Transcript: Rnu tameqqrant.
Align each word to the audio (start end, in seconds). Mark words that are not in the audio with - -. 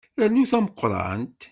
Rnu 0.23 0.43
tameqqrant. 0.51 1.41